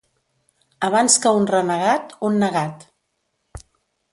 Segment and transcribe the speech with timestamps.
[0.87, 2.87] Abans que un renegat, un negat.